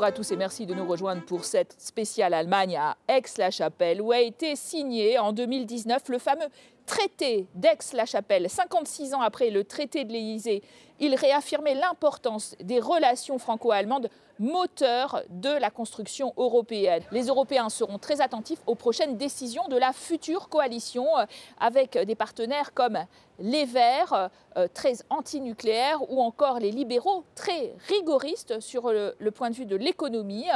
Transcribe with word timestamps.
Bonjour 0.00 0.08
à 0.08 0.12
tous 0.12 0.32
et 0.32 0.36
merci 0.36 0.64
de 0.64 0.72
nous 0.72 0.86
rejoindre 0.86 1.22
pour 1.26 1.44
cette 1.44 1.78
spéciale 1.78 2.32
Allemagne 2.32 2.74
à 2.74 2.96
Aix-la-Chapelle 3.06 4.00
où 4.00 4.12
a 4.12 4.20
été 4.20 4.56
signé 4.56 5.18
en 5.18 5.34
2019 5.34 6.08
le 6.08 6.18
fameux 6.18 6.46
traité 6.90 7.46
d'Aix-la-Chapelle. 7.54 8.50
56 8.50 9.14
ans 9.14 9.20
après 9.20 9.50
le 9.50 9.62
traité 9.62 10.04
de 10.04 10.12
l'Élysée, 10.12 10.60
il 10.98 11.14
réaffirmait 11.14 11.74
l'importance 11.74 12.56
des 12.60 12.80
relations 12.80 13.38
franco-allemandes 13.38 14.10
moteur 14.40 15.22
de 15.28 15.50
la 15.50 15.70
construction 15.70 16.32
européenne. 16.38 17.02
Les 17.12 17.26
Européens 17.26 17.68
seront 17.68 17.98
très 17.98 18.22
attentifs 18.22 18.60
aux 18.66 18.74
prochaines 18.74 19.18
décisions 19.18 19.68
de 19.68 19.76
la 19.76 19.92
future 19.92 20.48
coalition 20.48 21.06
euh, 21.18 21.26
avec 21.60 21.96
des 21.98 22.14
partenaires 22.14 22.72
comme 22.72 22.98
les 23.38 23.66
Verts, 23.66 24.30
euh, 24.56 24.66
très 24.72 24.94
antinucléaires, 25.08 26.10
ou 26.10 26.20
encore 26.20 26.58
les 26.58 26.70
libéraux, 26.70 27.24
très 27.34 27.74
rigoristes 27.88 28.60
sur 28.60 28.90
le, 28.90 29.30
point 29.30 29.50
de 29.50 29.54
vue 29.54 29.66
de 29.66 29.76
l'économie. 29.76 30.46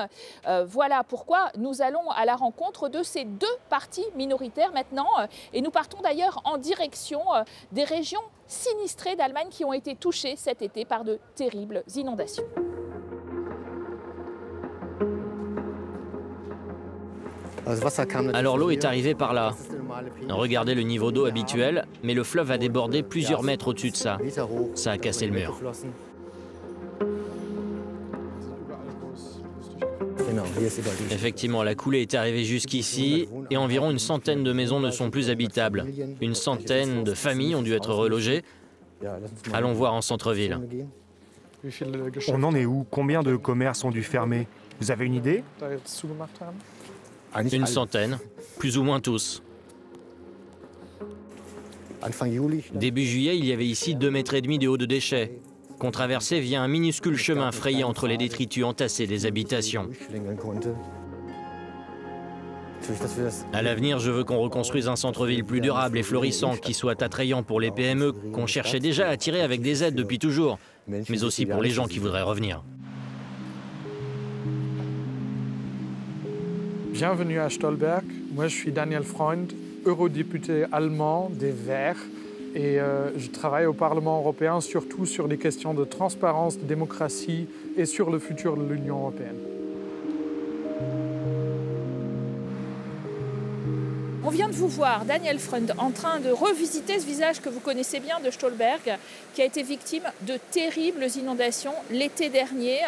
Euh, 0.47 0.65
voilà 0.67 1.05
pourquoi 1.05 1.51
nous 1.57 1.83
allons 1.83 2.11
à 2.11 2.25
la 2.25 2.37
rencontre 2.37 2.89
de 2.89 3.03
ces 3.03 3.25
deux 3.25 3.47
partis 3.69 4.05
minoritaires 4.17 4.73
maintenant. 4.73 5.09
Et 5.53 5.61
nous 5.61 5.71
partons 5.71 6.01
d'ailleurs 6.03 6.24
en 6.45 6.59
direction 6.59 7.21
des 7.73 7.85
régions 7.85 8.23
sinistrées 8.47 9.17
d'Allemagne 9.17 9.49
qui 9.51 9.65
ont 9.65 9.73
été 9.73 9.95
touchées 9.95 10.37
cet 10.37 10.63
été 10.63 10.85
par 10.85 11.05
de 11.05 11.19
terribles 11.35 11.83
inondations. 11.95 12.45
Alors 18.35 18.59
l'eau 18.59 18.71
est 18.71 18.85
arrivée 18.85 19.15
par 19.15 19.33
là. 19.33 19.53
Regardez 20.29 20.75
le 20.75 20.83
niveau 20.83 21.13
d'eau 21.13 21.25
habituel, 21.25 21.87
mais 22.03 22.15
le 22.15 22.23
fleuve 22.23 22.51
a 22.51 22.59
débordé 22.59 23.03
plusieurs 23.03 23.43
mètres 23.43 23.69
au-dessus 23.69 23.91
de 23.91 23.97
ça. 23.97 24.19
Ça 24.75 24.93
a 24.93 24.99
cassé 24.99 25.27
le 25.27 25.33
mur. 25.33 25.59
Effectivement, 31.11 31.63
la 31.63 31.75
coulée 31.75 32.03
est 32.03 32.15
arrivée 32.15 32.45
jusqu'ici 32.45 33.29
et 33.51 33.57
environ 33.57 33.91
une 33.91 33.99
centaine 33.99 34.45
de 34.45 34.53
maisons 34.53 34.81
ne 34.81 34.91
sont 34.91 35.11
plus 35.11 35.31
habitables. 35.31 35.87
Une 36.21 36.35
centaine 36.35 37.05
de 37.05 37.15
familles 37.15 37.55
ont 37.55 37.63
dû 37.63 37.73
être 37.73 37.93
relogées. 37.93 38.43
Allons 39.53 39.73
voir 39.73 39.95
en 39.95 40.03
centre-ville. 40.03 40.59
On 42.29 42.43
en 42.43 42.55
est 42.55 42.67
où? 42.67 42.87
Combien 42.91 43.23
de 43.23 43.37
commerces 43.37 43.85
ont 43.85 43.91
dû 43.91 44.03
fermer? 44.03 44.47
Vous 44.81 44.91
avez 44.91 45.07
une 45.07 45.15
idée? 45.15 45.43
Une 47.53 47.67
centaine, 47.67 48.19
plus 48.59 48.77
ou 48.79 48.83
moins 48.83 49.01
tous. 49.01 49.43
Début 52.75 53.05
juillet, 53.05 53.39
il 53.39 53.47
y 53.47 53.53
avait 53.53 53.67
ici 53.67 53.95
2 53.95 54.11
mètres 54.11 54.35
et 54.35 54.43
demi 54.43 54.59
de 54.59 54.69
haut 54.69 54.77
de 54.77 54.85
déchets, 54.85 55.39
qu'on 55.85 55.91
traversait 55.91 56.41
via 56.41 56.63
un 56.63 56.69
minuscule 56.69 57.19
chemin 57.19 57.53
frayé 57.53 57.85
entre 57.85 58.07
les 58.07 58.17
détritus 58.17 58.65
entassés 58.65 59.07
des 59.07 59.27
habitations. 59.27 59.91
À 63.53 63.61
l'avenir, 63.61 63.99
je 63.99 64.11
veux 64.11 64.25
qu'on 64.25 64.39
reconstruise 64.39 64.89
un 64.89 64.97
centre-ville 64.97 65.45
plus 65.45 65.61
durable 65.61 65.99
et 65.99 66.03
florissant, 66.03 66.57
qui 66.57 66.73
soit 66.73 67.03
attrayant 67.03 67.43
pour 67.43 67.61
les 67.61 67.71
PME 67.71 68.13
qu'on 68.33 68.47
cherchait 68.47 68.81
déjà 68.81 69.09
à 69.09 69.11
attirer 69.11 69.43
avec 69.43 69.61
des 69.61 69.85
aides 69.85 69.95
depuis 69.95 70.19
toujours, 70.19 70.59
mais 70.89 71.23
aussi 71.23 71.45
pour 71.45 71.61
les 71.61 71.69
gens 71.69 71.85
qui 71.85 71.99
voudraient 71.99 72.23
revenir. 72.23 72.65
Bienvenue 76.93 77.41
à 77.41 77.51
Stolberg. 77.51 78.05
Moi, 78.33 78.49
je 78.49 78.55
suis 78.55 78.73
Daniel 78.73 79.03
Freund, 79.03 79.53
eurodéputé 79.85 80.65
allemand 80.73 81.31
des 81.31 81.51
Verts. 81.51 82.01
Et 82.55 82.79
euh, 82.79 83.11
je 83.19 83.29
travaille 83.31 83.67
au 83.67 83.73
Parlement 83.73 84.19
européen 84.19 84.61
surtout 84.61 85.07
sur 85.07 85.27
les 85.27 85.39
questions 85.39 85.75
de 85.75 85.85
transparence, 85.85 86.57
de 86.57 86.65
démocratie 86.65 87.49
et 87.77 87.85
sur 87.85 88.11
le 88.11 88.21
futur 88.21 88.57
de 88.57 88.63
l'Union 88.63 89.01
européenne. 89.01 89.37
On 94.27 94.31
vient 94.31 94.49
de 94.49 94.55
vous 94.55 94.69
voir, 94.69 95.05
Daniel 95.05 95.39
Freund, 95.39 95.75
en 95.79 95.91
train 95.91 96.21
de 96.21 96.31
revisiter 96.31 96.99
ce 96.99 97.05
visage 97.05 97.41
que 97.41 97.49
vous 97.49 97.61
connaissez 97.61 98.01
bien 98.01 98.21
de 98.21 98.31
Stolberg, 98.31 98.99
qui 99.35 99.43
a 99.43 99.45
été 99.45 99.63
victime 99.63 100.05
de 100.23 100.39
terribles 100.51 101.07
inondations 101.17 101.75
l'été 101.91 102.31
dernier 102.31 102.79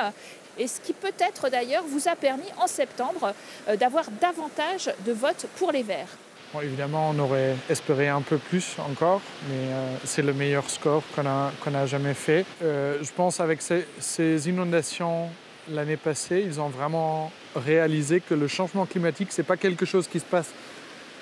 et 0.59 0.67
ce 0.67 0.81
qui 0.81 0.93
peut-être 0.93 1.51
d'ailleurs 1.51 1.85
vous 1.87 2.09
a 2.09 2.17
permis 2.17 2.49
en 2.59 2.67
septembre 2.67 3.35
euh, 3.69 3.77
d'avoir 3.77 4.07
davantage 4.21 4.91
de 5.05 5.13
votes 5.13 5.47
pour 5.57 5.73
les 5.73 5.83
Verts. 5.83 6.17
Évidemment, 6.63 7.13
on 7.15 7.19
aurait 7.19 7.55
espéré 7.71 8.09
un 8.09 8.21
peu 8.21 8.39
plus 8.39 8.77
encore, 8.79 9.21
mais 9.49 9.73
euh, 9.73 9.97
c'est 10.05 10.23
le 10.23 10.33
meilleur 10.33 10.69
score 10.69 11.03
qu'on 11.15 11.27
a, 11.27 11.87
jamais 11.87 12.15
fait. 12.15 12.45
Euh, 12.63 12.99
je 13.03 13.11
pense 13.13 13.41
avec 13.41 13.61
ces, 13.63 14.49
inondations 14.49 15.29
l'année 15.71 15.97
passée, 15.97 16.45
ils 16.47 16.61
ont 16.61 16.69
vraiment 16.69 17.33
réalisé 17.57 18.21
que 18.21 18.35
le 18.35 18.47
changement 18.47 18.87
climatique, 18.87 19.33
ce 19.33 19.41
n'est 19.41 19.47
pas 19.47 19.57
quelque 19.57 19.85
chose 19.85 20.07
qui 20.07 20.21
se 20.21 20.25
passe 20.25 20.53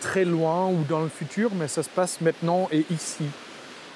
très 0.01 0.25
loin 0.25 0.69
ou 0.69 0.85
dans 0.89 1.01
le 1.01 1.09
futur, 1.09 1.51
mais 1.55 1.69
ça 1.69 1.83
se 1.83 1.89
passe 1.89 2.21
maintenant 2.21 2.69
et 2.71 2.85
ici. 2.91 3.25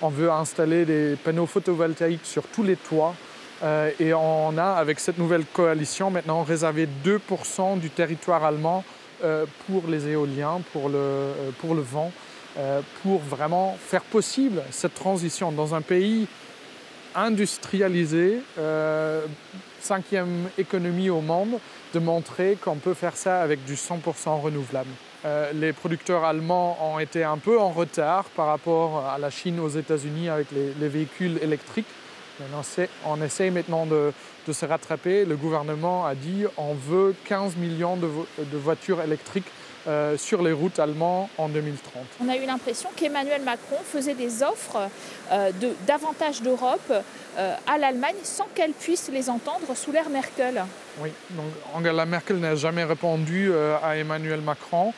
On 0.00 0.08
veut 0.08 0.30
installer 0.30 0.84
des 0.84 1.16
panneaux 1.22 1.46
photovoltaïques 1.46 2.24
sur 2.24 2.44
tous 2.44 2.62
les 2.62 2.76
toits 2.76 3.14
euh, 3.62 3.90
et 3.98 4.14
on 4.14 4.56
a, 4.56 4.72
avec 4.72 5.00
cette 5.00 5.18
nouvelle 5.18 5.44
coalition, 5.44 6.10
maintenant 6.10 6.44
réservé 6.44 6.88
2% 7.04 7.78
du 7.78 7.90
territoire 7.90 8.44
allemand 8.44 8.84
pour 9.66 9.86
les 9.88 10.08
éoliens, 10.08 10.60
pour 10.72 10.88
le, 10.88 10.96
euh, 10.96 11.50
pour 11.58 11.74
le 11.74 11.82
vent, 11.82 12.12
pour 13.02 13.20
vraiment 13.20 13.76
faire 13.78 14.02
possible 14.02 14.62
cette 14.72 14.94
transition 14.94 15.52
dans 15.52 15.76
un 15.76 15.80
pays 15.80 16.26
industrialisé, 17.14 18.40
cinquième 19.80 20.48
économie 20.58 21.08
au 21.08 21.20
monde, 21.20 21.60
de 21.94 21.98
montrer 22.00 22.58
qu'on 22.60 22.74
peut 22.74 22.94
faire 22.94 23.16
ça 23.16 23.42
avec 23.42 23.64
du 23.64 23.74
100% 23.74 24.40
renouvelable. 24.40 24.90
les 25.54 25.72
producteurs 25.72 26.24
allemands 26.24 26.76
ont 26.82 26.98
été 26.98 27.22
un 27.22 27.38
peu 27.38 27.60
en 27.60 27.68
retard 27.68 28.24
par 28.34 28.46
rapport 28.46 29.06
à 29.06 29.18
la 29.18 29.30
Chine 29.30 29.60
aux 29.60 29.68
États-Unis 29.68 30.28
avec 30.28 30.48
les 30.50 30.88
véhicules 30.88 31.38
électriques. 31.40 31.86
On 33.04 33.22
essaie 33.22 33.50
maintenant 33.50 33.86
de, 33.86 34.12
se 34.50 34.64
rattraper. 34.64 35.24
Le 35.24 35.36
gouvernement 35.36 36.06
a 36.06 36.14
dit 36.14 36.44
on 36.56 36.74
veut 36.74 37.14
15 37.26 37.56
millions 37.56 37.96
de, 37.96 38.08
voitures 38.56 39.02
électriques 39.02 39.50
euh, 39.86 40.16
sur 40.16 40.42
les 40.42 40.52
routes 40.52 40.78
allemandes 40.78 41.28
en 41.38 41.48
2030. 41.48 42.02
On 42.20 42.28
a 42.28 42.36
eu 42.36 42.46
l'impression 42.46 42.88
qu'Emmanuel 42.96 43.42
Macron 43.42 43.76
faisait 43.84 44.14
des 44.14 44.42
offres 44.42 44.88
euh, 45.30 45.52
de, 45.52 45.70
davantage 45.86 46.42
d'Europe 46.42 46.90
euh, 46.90 47.54
à 47.66 47.78
l'Allemagne 47.78 48.16
sans 48.22 48.46
qu'elle 48.54 48.72
puisse 48.72 49.10
les 49.12 49.30
entendre 49.30 49.76
sous 49.76 49.92
l'ère 49.92 50.08
Merkel. 50.08 50.64
Oui, 51.00 51.10
donc 51.30 51.46
Angela 51.74 52.06
Merkel 52.06 52.38
n'a 52.38 52.56
jamais 52.56 52.84
répondu 52.84 53.52
à 53.82 53.96
Emmanuel 53.96 54.40
Macron. 54.40 54.92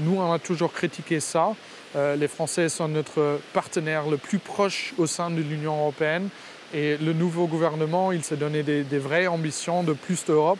nous, 0.00 0.18
on 0.18 0.32
a 0.32 0.38
toujours 0.38 0.72
critiqué 0.72 1.20
ça. 1.20 1.54
les 1.94 2.28
Français 2.28 2.70
sont 2.70 2.88
notre 2.88 3.40
partenaire 3.52 4.08
le 4.08 4.16
plus 4.16 4.38
proche 4.38 4.94
au 4.96 5.06
sein 5.06 5.30
de 5.30 5.42
l'Union 5.42 5.76
européenne. 5.76 6.30
Et 6.74 6.96
le 6.96 7.12
nouveau 7.12 7.46
gouvernement, 7.46 8.10
il 8.10 8.24
s'est 8.24 8.36
donné 8.36 8.64
des, 8.64 8.98
vraies 8.98 9.28
ambitions 9.28 9.84
de 9.84 9.92
plus 9.92 10.24
d'Europe, 10.24 10.58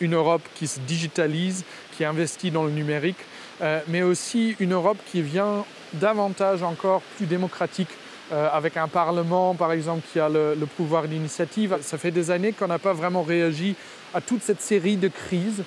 une 0.00 0.14
Europe 0.14 0.42
qui 0.56 0.66
se 0.66 0.80
digitalise, 0.80 1.64
qui 1.96 2.04
investit 2.04 2.50
dans 2.50 2.64
le 2.64 2.72
numérique, 2.72 3.18
euh, 3.62 3.80
mais 3.86 4.02
aussi 4.02 4.56
une 4.58 4.72
Europe 4.72 4.98
qui 5.12 5.22
vient 5.22 5.64
davantage 5.92 6.64
encore 6.64 7.02
plus 7.16 7.26
démocratique, 7.26 7.90
euh, 8.32 8.48
avec 8.52 8.76
un 8.76 8.88
Parlement, 8.88 9.54
par 9.54 9.70
exemple, 9.70 10.02
qui 10.12 10.18
a 10.18 10.28
le, 10.28 10.56
pouvoir 10.76 11.06
d'initiative. 11.06 11.78
Ça 11.82 11.98
fait 11.98 12.10
des 12.10 12.32
années 12.32 12.52
qu'on 12.52 12.66
n'a 12.66 12.80
pas 12.80 12.92
vraiment 12.92 13.22
réagi 13.22 13.76
à 14.12 14.20
toute 14.20 14.42
cette 14.42 14.60
série 14.60 14.96
de 14.96 15.06
crises. 15.06 15.62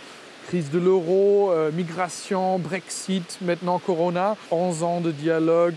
Crise 0.50 0.70
de 0.70 0.80
l'euro, 0.80 1.52
euh, 1.52 1.72
migration, 1.72 2.60
Brexit, 2.60 3.38
maintenant 3.42 3.80
Corona, 3.80 4.36
11 4.52 4.84
ans 4.84 5.00
de 5.00 5.12
dialogue 5.12 5.76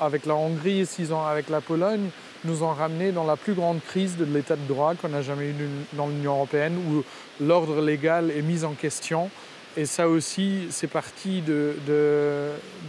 avec 0.00 0.26
la 0.26 0.34
Hongrie, 0.34 0.86
6 0.86 1.12
ans 1.12 1.26
avec 1.26 1.48
la 1.48 1.60
Pologne 1.60 2.10
nous 2.44 2.62
ont 2.62 2.72
ramenés 2.72 3.12
dans 3.12 3.24
la 3.24 3.36
plus 3.36 3.54
grande 3.54 3.80
crise 3.82 4.16
de 4.16 4.24
l'état 4.24 4.56
de 4.56 4.66
droit 4.66 4.94
qu'on 4.94 5.12
a 5.14 5.22
jamais 5.22 5.46
eu 5.46 5.54
dans 5.94 6.06
l'Union 6.06 6.34
européenne, 6.34 6.76
où 6.76 7.04
l'ordre 7.42 7.80
légal 7.80 8.30
est 8.30 8.42
mis 8.42 8.64
en 8.64 8.72
question. 8.72 9.30
Et 9.76 9.86
ça 9.86 10.08
aussi, 10.08 10.68
c'est 10.70 10.86
parti 10.86 11.40
de, 11.40 11.74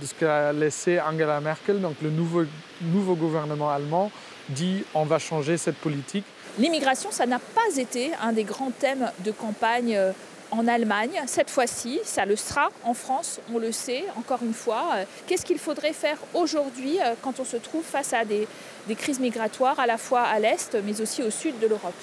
ce 0.04 0.14
qu'a 0.20 0.54
laissé 0.54 1.00
Angela 1.00 1.42
Merkel, 1.42 1.82
donc 1.82 1.96
le 2.02 2.12
nouveau, 2.12 2.44
nouveau 2.82 3.16
gouvernement 3.16 3.72
allemand, 3.72 4.12
dit 4.50 4.84
on 4.94 5.06
va 5.06 5.18
changer 5.18 5.58
cette 5.58 5.78
politique. 5.78 6.26
L'immigration, 6.60 7.10
ça 7.12 7.26
n'a 7.26 7.40
pas 7.40 7.76
été 7.78 8.12
un 8.22 8.32
des 8.34 8.44
grands 8.44 8.72
thèmes 8.72 9.12
de 9.26 9.32
campagne 9.32 9.96
euh, 9.96 10.12
en 10.52 10.68
Allemagne. 10.68 11.22
Cette 11.28 11.50
fois-ci, 11.50 12.00
ça 12.04 12.26
le 12.26 12.36
sera 12.36 12.70
en 12.84 12.94
France, 12.94 13.40
on 13.54 13.60
le 13.60 13.72
sait, 13.72 14.06
encore 14.18 14.40
une 14.44 14.54
fois. 14.54 14.96
Qu'est-ce 15.28 15.46
qu'il 15.46 15.60
faudrait 15.60 15.94
faire 15.94 16.18
aujourd'hui 16.34 17.00
euh, 17.00 17.14
quand 17.22 17.40
on 17.40 17.46
se 17.46 17.58
trouve 17.58 17.84
face 17.84 18.14
à 18.14 18.26
des, 18.26 18.48
crises 18.96 19.20
migratoires 19.20 19.80
à 19.80 19.88
la 19.88 19.98
fois 19.98 20.22
à 20.22 20.40
l'Est, 20.40 20.78
mais 20.86 21.02
aussi 21.02 21.24
au 21.24 21.32
Sud 21.32 21.60
de 21.60 21.68
l'Europe? 21.68 21.94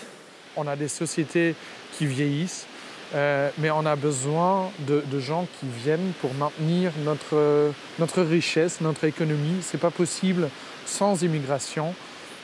On 0.57 0.67
a 0.67 0.77
des 0.77 0.89
sociétés 0.89 1.55
qui 1.97 2.07
vieillissent, 2.07 2.67
euh, 3.15 3.51
mais 3.59 3.71
on 3.71 3.87
a 3.87 3.97
besoin 3.97 4.71
de, 4.81 5.03
gens 5.19 5.47
qui 5.61 5.67
viennent 5.83 6.13
pour 6.21 6.35
maintenir 6.35 6.93
notre, 7.05 7.73
notre 7.99 8.23
richesse, 8.23 8.81
notre 8.81 9.05
économie. 9.05 9.63
Ce 9.63 9.77
n'est 9.77 9.81
pas 9.81 9.91
possible 9.91 10.49
sans 10.87 11.23
immigration. 11.23 11.95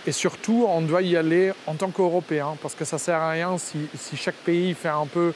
Et 0.06 0.12
surtout, 0.12 0.64
on 0.68 0.80
doit 0.80 1.02
y 1.02 1.16
aller 1.16 1.52
en 1.66 1.74
tant 1.74 1.90
qu'Européens, 1.90 2.56
parce 2.62 2.74
que 2.74 2.84
ça 2.84 2.96
ne 2.96 3.00
sert 3.00 3.20
à 3.20 3.30
rien 3.30 3.58
si, 3.58 3.88
chaque 4.16 4.36
pays 4.36 4.72
fait 4.74 4.88
un 4.88 5.06
peu 5.06 5.34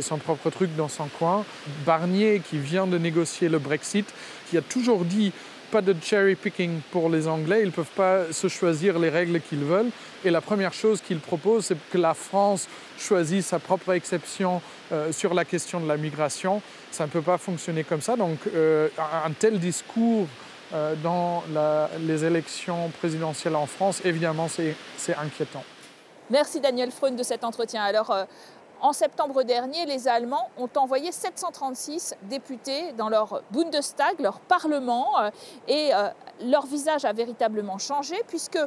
son 0.00 0.18
propre 0.18 0.50
truc 0.50 0.74
dans 0.76 0.88
son 0.88 1.06
coin. 1.06 1.44
Barnier, 1.86 2.40
qui 2.40 2.58
vient 2.58 2.86
de 2.86 2.98
négocier 2.98 3.48
le 3.48 3.58
Brexit, 3.58 4.06
qui 4.50 4.58
a 4.58 4.62
toujours 4.62 5.04
dit 5.04 5.32
pas 5.70 5.80
de 5.80 5.94
cherry 6.02 6.34
picking 6.34 6.80
pour 6.90 7.08
les 7.08 7.28
Anglais, 7.28 7.60
ils 7.60 7.66
ne 7.66 7.70
peuvent 7.70 7.86
pas 7.94 8.32
se 8.32 8.48
choisir 8.48 8.98
les 8.98 9.08
règles 9.08 9.40
qu'ils 9.40 9.64
veulent. 9.64 9.90
Et 10.24 10.30
la 10.30 10.40
première 10.40 10.72
chose 10.72 11.00
qu'il 11.00 11.20
propose, 11.20 11.66
c'est 11.66 11.76
que 11.90 11.98
la 11.98 12.14
France 12.14 12.68
choisisse 12.98 13.46
sa 13.46 13.58
propre 13.58 13.92
exception 13.92 14.60
euh, 14.92 15.12
sur 15.12 15.32
la 15.32 15.44
question 15.44 15.80
de 15.80 15.86
la 15.86 15.96
migration. 15.96 16.60
Ça 16.90 17.06
ne 17.06 17.10
peut 17.10 17.22
pas 17.22 17.38
fonctionner 17.38 17.84
comme 17.84 18.00
ça. 18.00 18.16
Donc 18.16 18.38
euh, 18.54 18.88
un 18.98 19.30
tel 19.30 19.58
discours 19.58 20.26
euh, 20.74 20.94
dans 21.02 21.44
les 22.00 22.24
élections 22.24 22.90
présidentielles 22.98 23.56
en 23.56 23.66
France, 23.66 24.02
évidemment, 24.04 24.48
c'est 24.48 25.14
inquiétant. 25.16 25.64
Merci 26.30 26.60
Daniel 26.60 26.92
Freund 26.92 27.16
de 27.16 27.24
cet 27.24 27.42
entretien. 27.42 27.82
Alors, 27.82 28.14
en 28.82 28.92
septembre 28.92 29.42
dernier, 29.42 29.84
les 29.84 30.08
Allemands 30.08 30.48
ont 30.58 30.68
envoyé 30.76 31.12
736 31.12 32.14
députés 32.22 32.92
dans 32.92 33.08
leur 33.08 33.42
Bundestag, 33.50 34.20
leur 34.20 34.40
Parlement, 34.40 35.20
euh, 35.20 35.30
et 35.68 35.94
euh, 35.94 36.08
leur 36.42 36.66
visage 36.66 37.04
a 37.04 37.12
véritablement 37.12 37.78
changé 37.78 38.16
puisque 38.26 38.58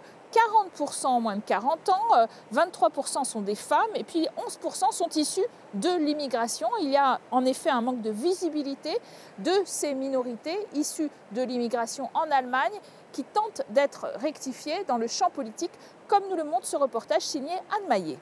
40% 0.79 1.07
ont 1.07 1.21
moins 1.21 1.35
de 1.35 1.41
40 1.41 1.89
ans, 1.89 2.27
23% 2.53 3.21
euh, 3.21 3.23
sont 3.23 3.41
des 3.41 3.55
femmes 3.55 3.81
et 3.95 4.03
puis 4.03 4.27
11% 4.37 4.91
sont 4.91 5.09
issus 5.15 5.45
de 5.73 5.89
l'immigration. 5.97 6.67
Il 6.81 6.89
y 6.89 6.97
a 6.97 7.19
en 7.31 7.45
effet 7.45 7.69
un 7.69 7.81
manque 7.81 8.01
de 8.01 8.11
visibilité 8.11 8.97
de 9.39 9.51
ces 9.65 9.93
minorités 9.93 10.57
issues 10.73 11.09
de 11.31 11.41
l'immigration 11.41 12.09
en 12.13 12.29
Allemagne 12.31 12.73
qui 13.11 13.23
tentent 13.23 13.61
d'être 13.69 14.11
rectifiées 14.15 14.83
dans 14.87 14.97
le 14.97 15.07
champ 15.07 15.29
politique, 15.29 15.71
comme 16.07 16.23
nous 16.29 16.35
le 16.35 16.43
montre 16.43 16.65
ce 16.65 16.77
reportage 16.77 17.21
signé 17.21 17.53
Anne 17.75 17.87
Maillet. 17.87 18.17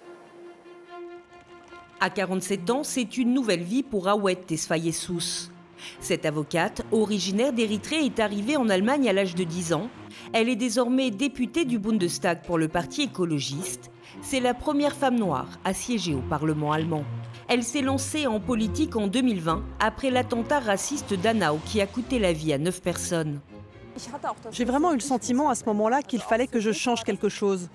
À 2.04 2.10
47 2.10 2.72
ans, 2.72 2.84
c'est 2.84 3.20
une 3.20 3.32
nouvelle 3.32 3.62
vie 3.62 3.84
pour 3.84 4.08
Awet 4.08 4.34
Tesfayessus. 4.34 5.52
Cette 6.00 6.26
avocate, 6.26 6.82
originaire 6.92 7.54
d'Érythrée, 7.54 8.04
est 8.04 8.20
arrivée 8.20 8.58
en 8.58 8.70
Allemagne 8.70 9.08
à 9.08 9.14
l'âge 9.14 9.36
de 9.36 9.44
10 9.44 9.74
ans. 9.74 9.88
Elle 10.34 10.50
est 10.50 10.56
désormais 10.56 11.12
députée 11.12 11.64
du 11.64 11.78
Bundestag 11.78 12.42
pour 12.42 12.58
le 12.58 12.68
Parti 12.68 13.04
écologiste. 13.04 13.92
C'est 14.24 14.40
la 14.40 14.56
première 14.56 14.96
femme 14.96 15.20
noire 15.20 15.60
à 15.64 15.76
siéger 15.76 16.16
au 16.16 16.22
Parlement 16.22 16.72
allemand. 16.72 17.04
Elle 17.48 17.62
s'est 17.62 17.84
lancée 17.84 18.26
en 18.26 18.40
politique 18.40 18.96
en 18.96 19.06
2020 19.06 19.64
après 19.80 20.10
l'attentat 20.10 20.60
raciste 20.60 21.14
d'Anau 21.14 21.60
qui 21.68 21.82
a 21.82 21.86
coûté 21.86 22.18
la 22.18 22.34
vie 22.34 22.52
à 22.52 22.58
9 22.58 22.82
personnes. 22.82 23.42
J'ai 24.52 24.66
vraiment 24.66 24.92
eu 24.92 24.96
le 24.96 25.02
sentiment 25.02 25.50
à 25.50 25.56
ce 25.56 25.66
moment-là 25.66 26.02
qu'il 26.02 26.22
fallait 26.22 26.48
que 26.48 26.60
je 26.60 26.72
change 26.72 27.04
quelque 27.04 27.30
chose. 27.30 27.70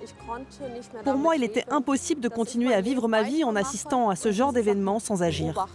Pour 1.05 1.17
moi, 1.17 1.37
il 1.37 1.45
était 1.45 1.65
impossible 1.71 2.21
de 2.21 2.29
continuer 2.29 2.75
à 2.75 2.81
vivre 2.81 3.09
ma 3.09 3.23
vie 3.23 3.45
en 3.45 3.57
assistant 3.57 4.09
à 4.09 4.17
ce 4.17 4.33
genre 4.33 4.53
d'événements 4.53 4.99
sans 4.99 5.23
agir. 5.23 5.67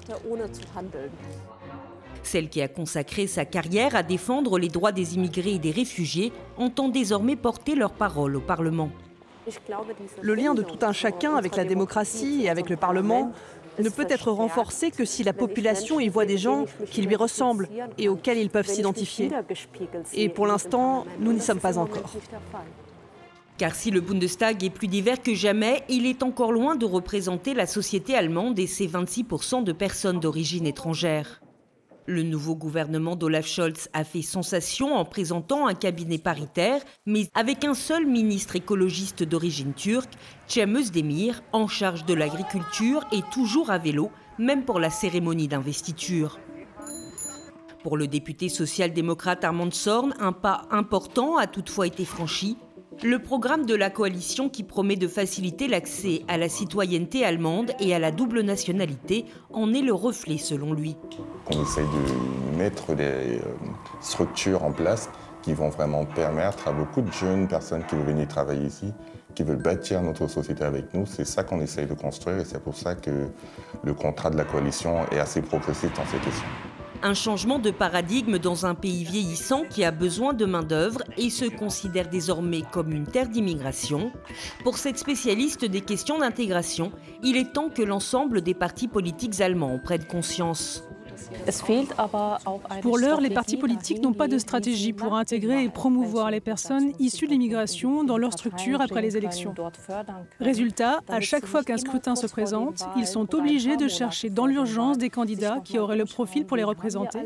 Celle 2.23 2.49
qui 2.49 2.61
a 2.61 2.67
consacré 2.67 3.27
sa 3.27 3.45
carrière 3.45 3.95
à 3.95 4.03
défendre 4.03 4.59
les 4.59 4.67
droits 4.67 4.91
des 4.91 5.15
immigrés 5.15 5.55
et 5.55 5.59
des 5.59 5.71
réfugiés 5.71 6.31
entend 6.57 6.87
désormais 6.87 7.35
porter 7.35 7.75
leur 7.75 7.91
parole 7.91 8.35
au 8.35 8.41
Parlement. 8.41 8.89
Le 10.21 10.35
lien 10.35 10.53
de 10.53 10.61
tout 10.61 10.77
un 10.85 10.94
chacun 10.94 11.35
avec 11.35 11.55
la 11.55 11.65
démocratie 11.65 12.44
et 12.44 12.49
avec 12.49 12.69
le 12.69 12.77
Parlement 12.77 13.31
ne 13.79 13.89
peut 13.89 14.07
être 14.09 14.31
renforcé 14.31 14.91
que 14.91 15.06
si 15.06 15.23
la 15.23 15.33
population 15.33 16.00
y 16.00 16.09
voit 16.09 16.25
des 16.25 16.38
gens 16.38 16.65
qui 16.89 17.01
lui 17.01 17.15
ressemblent 17.15 17.69
et 17.97 18.09
auxquels 18.09 18.38
ils 18.38 18.50
peuvent 18.50 18.68
s'identifier. 18.68 19.29
Et 20.13 20.29
pour 20.29 20.47
l'instant, 20.47 21.06
nous 21.19 21.33
n'y 21.33 21.41
sommes 21.41 21.59
pas 21.59 21.77
encore. 21.77 22.13
Car 23.57 23.75
si 23.75 23.91
le 23.91 24.01
Bundestag 24.01 24.63
est 24.63 24.69
plus 24.71 24.88
divers 24.88 25.21
que 25.21 25.35
jamais, 25.35 25.83
il 25.88 26.07
est 26.07 26.23
encore 26.23 26.51
loin 26.51 26.75
de 26.75 26.85
représenter 26.85 27.53
la 27.53 27.68
société 27.68 28.15
allemande 28.15 28.57
et 28.57 28.65
ses 28.65 28.88
26% 28.88 29.63
de 29.63 29.71
personnes 29.71 30.19
d'origine 30.19 30.65
étrangère. 30.65 31.40
Le 32.11 32.23
nouveau 32.23 32.55
gouvernement 32.55 33.15
d'Olaf 33.15 33.47
Scholz 33.47 33.87
a 33.93 34.03
fait 34.03 34.21
sensation 34.21 34.95
en 34.95 35.05
présentant 35.05 35.65
un 35.65 35.73
cabinet 35.73 36.17
paritaire, 36.17 36.81
mais 37.05 37.29
avec 37.33 37.63
un 37.63 37.73
seul 37.73 38.05
ministre 38.05 38.57
écologiste 38.57 39.23
d'origine 39.23 39.73
turque, 39.73 40.11
Cem 40.45 40.75
Özdemir, 40.75 41.41
en 41.53 41.69
charge 41.69 42.03
de 42.03 42.13
l'agriculture 42.13 43.05
et 43.13 43.21
toujours 43.31 43.69
à 43.69 43.77
vélo, 43.77 44.11
même 44.37 44.65
pour 44.65 44.81
la 44.81 44.89
cérémonie 44.89 45.47
d'investiture. 45.47 46.37
Pour 47.81 47.95
le 47.95 48.07
député 48.07 48.49
social-démocrate 48.49 49.45
Armand 49.45 49.71
Sorn, 49.71 50.13
un 50.19 50.33
pas 50.33 50.67
important 50.69 51.37
a 51.37 51.47
toutefois 51.47 51.87
été 51.87 52.03
franchi 52.03 52.57
le 53.03 53.19
programme 53.19 53.65
de 53.65 53.73
la 53.73 53.89
coalition 53.89 54.49
qui 54.49 54.63
promet 54.63 54.95
de 54.95 55.07
faciliter 55.07 55.67
l'accès 55.67 56.23
à 56.27 56.38
la 56.38 56.49
citoyenneté 56.49 57.25
allemande 57.25 57.71
et 57.79 57.95
à 57.95 57.99
la 57.99 58.11
double 58.11 58.41
nationalité 58.41 59.25
en 59.51 59.73
est 59.73 59.81
le 59.81 59.93
reflet 59.93 60.38
selon 60.38 60.73
lui. 60.73 60.97
On 61.47 61.63
essaye 61.63 61.85
de 61.85 62.57
mettre 62.57 62.93
des 62.93 63.03
euh, 63.03 63.39
structures 64.01 64.63
en 64.63 64.71
place 64.71 65.09
qui 65.41 65.53
vont 65.53 65.69
vraiment 65.69 66.05
permettre 66.05 66.67
à 66.67 66.71
beaucoup 66.71 67.01
de 67.01 67.11
jeunes 67.11 67.47
personnes 67.47 67.83
qui 67.88 67.95
veulent 67.95 68.05
venir 68.05 68.27
travailler 68.27 68.67
ici, 68.67 68.94
qui 69.33 69.44
veulent 69.44 69.61
bâtir 69.61 70.01
notre 70.01 70.27
société 70.27 70.63
avec 70.63 70.94
nous. 70.94 71.05
C'est 71.05 71.25
ça 71.25 71.44
qu'on 71.44 71.61
essaye 71.61 71.87
de 71.87 71.95
construire 71.95 72.39
et 72.39 72.45
c'est 72.45 72.61
pour 72.61 72.75
ça 72.75 72.94
que 72.95 73.29
le 73.83 73.94
contrat 73.94 74.29
de 74.29 74.37
la 74.37 74.44
coalition 74.44 75.07
est 75.11 75.19
assez 75.19 75.41
progressif 75.41 75.91
dans 75.95 76.05
ces 76.05 76.17
questions. 76.17 76.47
Un 77.03 77.15
changement 77.15 77.57
de 77.57 77.71
paradigme 77.71 78.38
dans 78.38 78.68
un 78.68 78.75
pays 78.75 79.03
vieillissant 79.03 79.63
qui 79.68 79.83
a 79.83 79.89
besoin 79.89 80.33
de 80.33 80.45
main-d'œuvre 80.45 81.01
et 81.18 81.31
se 81.31 81.45
considère 81.45 82.07
désormais 82.07 82.62
comme 82.71 82.92
une 82.92 83.07
terre 83.07 83.27
d'immigration. 83.27 84.12
Pour 84.63 84.77
cette 84.77 85.00
spécialiste 85.00 85.65
des 85.65 85.81
questions 85.81 86.19
d'intégration, 86.19 86.92
il 87.24 87.38
est 87.38 87.53
temps 87.53 87.69
que 87.69 87.81
l'ensemble 87.81 88.42
des 88.42 88.53
partis 88.53 88.88
politiques 88.88 89.42
allemands 89.42 89.80
prennent 89.80 90.06
conscience. 90.06 90.83
Pour 92.81 92.97
l'heure, 92.97 93.21
les 93.21 93.30
partis 93.30 93.57
politiques 93.57 94.01
n'ont 94.01 94.13
pas 94.13 94.28
de 94.28 94.37
stratégie 94.37 94.94
pour 94.94 95.16
intégrer 95.16 95.63
et 95.63 95.69
promouvoir 95.69 96.31
les 96.31 96.40
personnes 96.40 96.94
issues 96.99 97.28
de 97.28 97.31
l'immigration 97.31 98.04
dans 98.04 98.18
leur 98.18 98.33
structure 98.33 98.81
après 98.81 99.01
les 99.01 99.18
élections. 99.18 99.54
Résultat, 100.40 101.01
à 101.07 101.19
chaque 101.19 101.45
fois 101.45 101.63
qu'un 101.63 101.78
scrutin 101.78 102.16
se 102.16 102.28
présente, 102.28 102.83
ils 102.97 103.07
sont 103.07 103.33
obligés 103.35 103.78
de 103.78 103.87
chercher 103.87 104.30
dans 104.30 104.45
l'urgence 104.45 104.97
des 104.97 105.09
candidats 105.09 105.59
qui 105.63 105.80
auraient 105.80 105.97
le 105.97 106.06
profil 106.06 106.45
pour 106.45 106.57
les 106.57 106.63
représenter, 106.63 107.19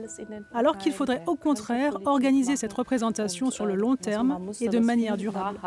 alors 0.54 0.78
qu'il 0.78 0.94
faudrait 0.94 1.24
au 1.28 1.36
contraire 1.36 1.98
organiser 2.06 2.56
cette 2.56 2.74
représentation 2.74 3.52
sur 3.52 3.66
le 3.66 3.76
long 3.76 3.96
terme 3.96 4.52
et 4.62 4.68
de 4.68 4.80
manière 4.80 5.18
durable. 5.18 5.60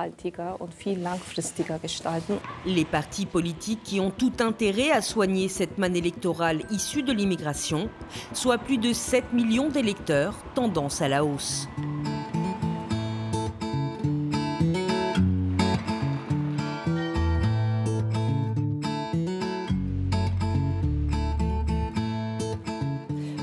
Les 2.66 2.84
partis 2.84 3.26
politiques 3.26 3.82
qui 3.82 4.00
ont 4.00 4.10
tout 4.10 4.32
intérêt 4.40 4.90
à 4.90 5.02
soigner 5.02 5.48
cette 5.48 5.78
manne 5.78 5.96
électorale 5.96 6.62
issue 6.70 7.02
de 7.02 7.12
l'immigration 7.12 7.88
soit 8.32 8.58
plus 8.58 8.78
de 8.78 8.92
7 8.92 9.32
millions 9.32 9.68
d'électeurs, 9.68 10.34
tendance 10.54 11.02
à 11.02 11.08
la 11.08 11.24
hausse. 11.24 11.68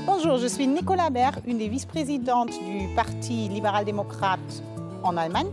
Bonjour, 0.06 0.38
je 0.38 0.46
suis 0.46 0.66
Nicolas 0.66 1.10
Baer, 1.10 1.32
une 1.46 1.58
des 1.58 1.68
vice-présidentes 1.68 2.50
du 2.50 2.88
Parti 2.94 3.48
libéral-démocrate 3.48 4.62
en 5.02 5.16
Allemagne 5.16 5.48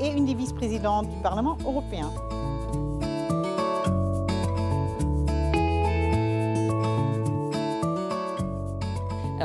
et 0.00 0.08
une 0.08 0.26
des 0.26 0.34
vice-présidentes 0.34 1.08
du 1.08 1.22
Parlement 1.22 1.56
européen. 1.64 2.10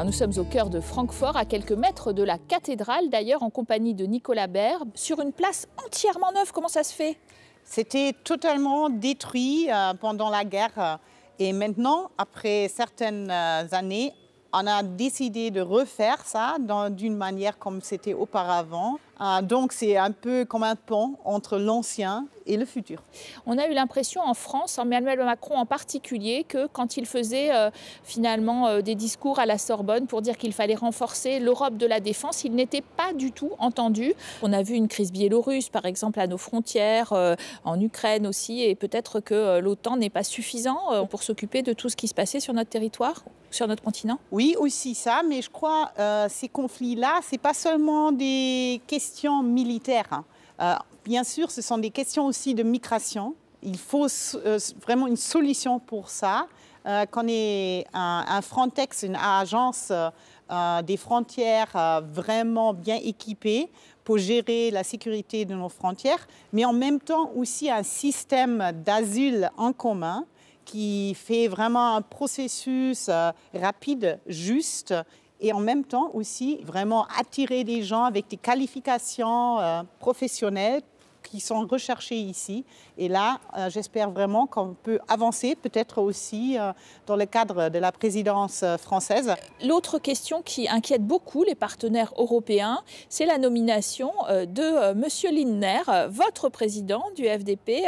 Nous 0.03 0.11
sommes 0.11 0.33
au 0.37 0.43
cœur 0.43 0.69
de 0.69 0.79
Francfort, 0.79 1.37
à 1.37 1.45
quelques 1.45 1.73
mètres 1.73 2.11
de 2.11 2.23
la 2.23 2.37
cathédrale, 2.37 3.09
d'ailleurs 3.09 3.43
en 3.43 3.49
compagnie 3.49 3.93
de 3.93 4.05
Nicolas 4.05 4.47
Baird, 4.47 4.87
sur 4.95 5.19
une 5.21 5.31
place 5.31 5.67
entièrement 5.85 6.31
neuve. 6.31 6.51
Comment 6.51 6.69
ça 6.69 6.83
se 6.83 6.93
fait? 6.93 7.17
C'était 7.63 8.13
totalement 8.23 8.89
détruit 8.89 9.67
euh, 9.69 9.93
pendant 9.93 10.29
la 10.29 10.43
guerre. 10.43 10.99
Et 11.37 11.53
maintenant, 11.53 12.09
après 12.17 12.67
certaines 12.67 13.29
euh, 13.29 13.67
années, 13.71 14.13
on 14.53 14.65
a 14.65 14.81
décidé 14.81 15.51
de 15.51 15.61
refaire 15.61 16.25
ça 16.25 16.57
d'une 16.89 17.15
manière 17.15 17.59
comme 17.59 17.81
c'était 17.81 18.13
auparavant. 18.13 18.97
Ah, 19.23 19.43
donc 19.43 19.71
c'est 19.71 19.97
un 19.97 20.09
peu 20.09 20.45
comme 20.45 20.63
un 20.63 20.75
pont 20.75 21.13
entre 21.25 21.59
l'ancien 21.59 22.25
et 22.47 22.57
le 22.57 22.65
futur. 22.65 23.03
On 23.45 23.59
a 23.59 23.67
eu 23.67 23.73
l'impression 23.75 24.19
en 24.21 24.33
France, 24.33 24.79
Emmanuel 24.79 25.19
Macron 25.19 25.57
en 25.57 25.67
particulier, 25.67 26.43
que 26.43 26.65
quand 26.65 26.97
il 26.97 27.05
faisait 27.05 27.53
euh, 27.53 27.69
finalement 28.03 28.67
euh, 28.67 28.81
des 28.81 28.95
discours 28.95 29.37
à 29.37 29.45
la 29.45 29.59
Sorbonne 29.59 30.07
pour 30.07 30.23
dire 30.23 30.39
qu'il 30.39 30.53
fallait 30.53 30.73
renforcer 30.73 31.39
l'Europe 31.39 31.77
de 31.77 31.85
la 31.85 31.99
défense, 31.99 32.43
il 32.45 32.55
n'était 32.55 32.81
pas 32.81 33.13
du 33.13 33.31
tout 33.31 33.51
entendu. 33.59 34.15
On 34.41 34.53
a 34.53 34.63
vu 34.63 34.73
une 34.73 34.87
crise 34.87 35.11
biélorusse, 35.11 35.69
par 35.69 35.85
exemple, 35.85 36.19
à 36.19 36.25
nos 36.25 36.39
frontières, 36.39 37.13
euh, 37.13 37.35
en 37.63 37.79
Ukraine 37.79 38.25
aussi, 38.25 38.63
et 38.63 38.73
peut-être 38.73 39.19
que 39.19 39.59
l'OTAN 39.59 39.97
n'est 39.97 40.09
pas 40.09 40.23
suffisant 40.23 41.05
pour 41.11 41.21
s'occuper 41.21 41.61
de 41.61 41.73
tout 41.73 41.89
ce 41.89 41.95
qui 41.95 42.07
se 42.07 42.15
passait 42.15 42.39
sur 42.39 42.55
notre 42.55 42.71
territoire, 42.71 43.23
sur 43.51 43.67
notre 43.67 43.83
continent? 43.83 44.17
Oui, 44.31 44.55
aussi 44.57 44.95
ça, 44.95 45.21
mais 45.27 45.43
je 45.43 45.49
crois 45.51 45.91
ces 46.29 46.47
conflits-là, 46.47 47.19
c'est 47.21 47.37
pas 47.37 47.53
seulement 47.53 48.11
des 48.11 48.81
questions 48.87 49.10
militaires. 49.43 50.07
Hein. 50.11 50.25
Euh, 50.61 50.75
bien 51.03 51.23
sûr, 51.23 51.49
ce 51.51 51.61
sont 51.61 51.77
des 51.77 51.89
questions 51.89 52.25
aussi 52.25 52.53
de 52.53 52.63
migration. 52.63 53.35
Il 53.63 53.77
faut 53.77 54.07
euh, 54.35 54.59
vraiment 54.81 55.07
une 55.07 55.17
solution 55.17 55.79
pour 55.79 56.09
ça. 56.09 56.47
Euh, 56.87 57.05
qu'on 57.05 57.27
ait 57.27 57.85
un, 57.93 58.41
Frontex, 58.41 59.03
une 59.03 59.15
agence 59.15 59.91
euh, 59.91 60.81
des 60.81 60.97
frontières 60.97 62.01
vraiment 62.11 62.73
bien 62.73 62.95
équipée 62.95 63.69
pour 64.03 64.17
gérer 64.17 64.71
la 64.71 64.83
sécurité 64.83 65.45
de 65.45 65.53
nos 65.53 65.69
frontières, 65.69 66.27
mais 66.51 66.65
en 66.65 66.73
même 66.73 66.99
temps 66.99 67.31
aussi 67.35 67.69
un 67.69 67.83
système 67.83 68.71
d'asile 68.83 69.51
en 69.57 69.73
commun 69.73 70.25
qui 70.65 71.13
fait 71.13 71.47
vraiment 71.47 71.97
un 71.97 72.01
processus 72.01 73.11
rapide, 73.53 74.19
juste 74.25 74.95
et 75.41 75.53
en 75.53 75.59
même 75.59 75.83
temps 75.83 76.11
aussi 76.13 76.59
vraiment 76.63 77.07
attirer 77.19 77.63
des 77.63 77.83
gens 77.83 78.03
avec 78.03 78.27
des 78.29 78.37
qualifications 78.37 79.57
professionnelles 79.99 80.83
qui 81.31 81.39
sont 81.39 81.65
recherchés 81.65 82.17
ici. 82.17 82.65
Et 82.97 83.07
là, 83.07 83.39
euh, 83.57 83.69
j'espère 83.69 84.11
vraiment 84.11 84.47
qu'on 84.47 84.75
peut 84.83 84.99
avancer, 85.07 85.55
peut-être 85.55 86.01
aussi 86.01 86.57
euh, 86.59 86.73
dans 87.07 87.15
le 87.15 87.25
cadre 87.25 87.69
de 87.69 87.79
la 87.79 87.93
présidence 87.93 88.63
euh, 88.63 88.77
française. 88.77 89.33
L'autre 89.65 89.97
question 89.97 90.41
qui 90.41 90.67
inquiète 90.67 91.03
beaucoup 91.03 91.43
les 91.43 91.55
partenaires 91.55 92.13
européens, 92.17 92.83
c'est 93.07 93.25
la 93.25 93.37
nomination 93.37 94.11
de 94.29 94.91
M. 94.91 95.05
Lindner, 95.33 96.09
votre 96.09 96.49
président 96.49 97.03
du 97.15 97.25
FDP, 97.25 97.83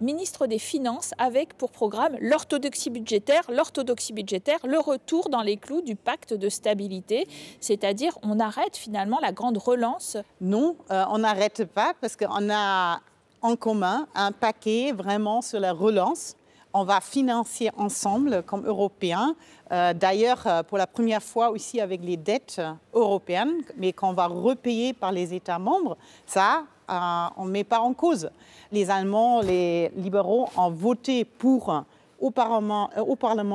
ministre 0.00 0.46
des 0.46 0.58
Finances, 0.58 1.12
avec 1.18 1.54
pour 1.54 1.70
programme 1.70 2.16
l'orthodoxie 2.20 2.90
budgétaire, 2.90 3.42
l'orthodoxie 3.50 4.12
budgétaire, 4.12 4.58
le 4.64 4.78
retour 4.78 5.28
dans 5.30 5.42
les 5.42 5.56
clous 5.56 5.82
du 5.82 5.96
pacte 5.96 6.34
de 6.34 6.48
stabilité, 6.48 7.26
c'est-à-dire 7.60 8.16
on 8.22 8.38
arrête 8.38 8.76
finalement 8.76 9.18
la 9.20 9.32
grande 9.32 9.58
relance. 9.58 10.16
Non, 10.40 10.76
on 10.90 11.18
n'arrête 11.18 11.64
pas 11.64 11.94
parce 12.00 12.16
qu'on 12.16 12.51
a 12.52 13.00
en 13.42 13.56
commun 13.56 14.06
un 14.14 14.32
paquet 14.32 14.92
vraiment 14.92 15.42
sur 15.42 15.60
la 15.60 15.72
relance. 15.72 16.36
On 16.72 16.84
va 16.84 17.00
financer 17.00 17.70
ensemble 17.76 18.42
comme 18.44 18.64
Européens, 18.64 19.34
euh, 19.72 19.92
d'ailleurs 19.92 20.46
euh, 20.46 20.62
pour 20.62 20.78
la 20.78 20.86
première 20.86 21.22
fois 21.22 21.50
aussi 21.50 21.80
avec 21.80 22.02
les 22.02 22.16
dettes 22.16 22.62
européennes, 22.94 23.62
mais 23.76 23.92
qu'on 23.92 24.12
va 24.12 24.26
repayer 24.26 24.94
par 24.94 25.12
les 25.12 25.34
États 25.34 25.58
membres. 25.58 25.98
Ça, 26.24 26.62
euh, 26.88 27.26
on 27.36 27.44
ne 27.44 27.50
met 27.50 27.64
pas 27.64 27.80
en 27.80 27.92
cause. 27.92 28.30
Les 28.70 28.90
Allemands, 28.90 29.40
les 29.42 29.90
libéraux 29.96 30.48
ont 30.56 30.70
voté 30.70 31.24
pour 31.26 31.84
au 32.18 32.30
Parlement, 32.30 32.88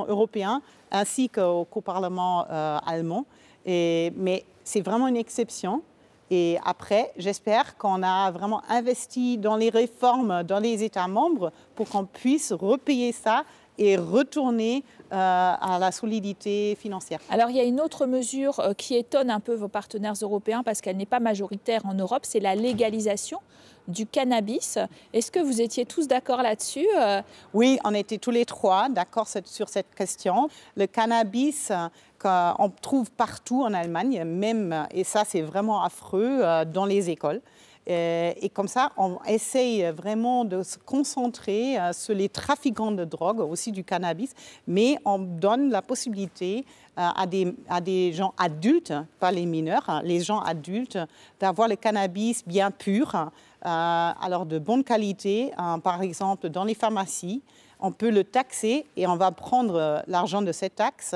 européen 0.08 0.62
ainsi 0.92 1.30
qu'au 1.30 1.66
Parlement 1.84 2.46
allemand. 2.86 3.26
Mais 3.66 4.44
c'est 4.64 4.82
vraiment 4.82 5.08
une 5.08 5.18
exception. 5.18 5.82
Et 6.30 6.58
après, 6.66 7.14
j'espère 7.18 7.78
qu'on 7.78 8.04
a 8.04 8.32
vraiment 8.32 8.62
investi 8.70 9.38
dans 9.38 9.56
les 9.56 9.70
réformes 9.70 10.44
dans 10.44 10.60
les 10.60 10.84
États 10.84 11.08
membres 11.08 11.52
pour 11.76 11.90
qu'on 11.90 12.06
puisse 12.06 12.52
repayer 12.52 13.12
ça 13.12 13.44
et 13.78 13.96
retourner 13.96 14.84
euh, 15.12 15.16
à 15.16 15.78
la 15.80 15.92
solidité 15.92 16.76
financière. 16.76 17.20
Alors 17.30 17.50
il 17.50 17.58
y 17.58 17.60
a 17.60 17.64
une 17.64 17.80
autre 17.80 18.06
mesure 18.06 18.60
euh, 18.60 18.74
qui 18.74 18.96
étonne 18.96 19.30
un 19.30 19.40
peu 19.40 19.54
vos 19.54 19.68
partenaires 19.68 20.16
européens 20.22 20.64
parce 20.64 20.82
qu'elle 20.82 20.98
n'est 20.98 21.06
pas 21.06 21.20
majoritaire 21.20 21.86
en 21.86 21.94
Europe, 21.94 22.24
c'est 22.24 22.40
la 22.40 22.56
légalisation 22.56 23.40
du 23.88 24.06
cannabis. 24.06 24.78
Est-ce 25.14 25.32
que 25.32 25.40
vous 25.40 25.62
étiez 25.62 25.86
tous 25.86 26.08
d'accord 26.08 26.42
là-dessus 26.42 26.88
euh? 27.00 27.22
Oui, 27.54 27.80
on 27.86 27.94
était 27.94 28.18
tous 28.18 28.32
les 28.32 28.46
trois 28.46 28.90
d'accord 28.90 29.28
sur 29.28 29.70
cette 29.70 29.96
question. 29.96 30.50
Le 30.76 30.88
cannabis, 30.88 31.72
qu'on 32.20 32.72
trouve 32.82 33.12
partout 33.12 33.64
en 33.64 33.74
Allemagne, 33.74 34.24
même, 34.24 34.88
et 34.92 35.04
ça 35.04 35.24
c'est 35.26 35.42
vraiment 35.42 35.84
affreux, 35.84 36.40
euh, 36.42 36.66
dans 36.66 36.86
les 36.86 37.10
écoles. 37.10 37.42
Euh, 37.90 38.34
et 38.42 38.50
comme 38.50 38.68
ça, 38.68 38.92
on 38.98 39.18
essaye 39.28 39.84
vraiment 39.92 40.44
de 40.44 40.62
se 40.62 40.78
concentrer 40.78 41.80
euh, 41.80 41.94
sur 41.94 42.14
les 42.14 42.28
trafiquants 42.28 42.92
de 42.92 43.06
drogue, 43.06 43.40
aussi 43.40 43.72
du 43.72 43.86
cannabis, 43.86 44.34
mais 44.68 44.98
on 45.06 45.20
donne 45.20 45.70
la 45.70 45.82
possibilité 45.82 46.66
à 47.00 47.28
des, 47.28 47.56
à 47.70 47.80
des 47.80 48.12
gens 48.12 48.34
adultes, 48.40 48.92
pas 49.20 49.32
les 49.32 49.46
mineurs, 49.46 49.88
hein, 49.88 50.02
les 50.04 50.20
gens 50.20 50.40
adultes, 50.40 50.98
d'avoir 51.40 51.68
le 51.68 51.76
cannabis 51.76 52.44
bien 52.44 52.72
pur, 52.72 53.30
alors 53.62 54.48
de 54.48 54.58
bonne 54.58 54.84
qualité, 54.84 55.52
par 55.84 56.02
exemple 56.02 56.50
dans 56.50 56.64
les 56.64 56.74
pharmacies. 56.74 57.44
On 57.80 57.92
peut 57.92 58.10
le 58.10 58.24
taxer 58.24 58.88
et 58.96 59.06
on 59.06 59.16
va 59.16 59.30
prendre 59.30 60.04
l'argent 60.08 60.42
de 60.42 60.52
cette 60.52 60.74
taxe 60.74 61.14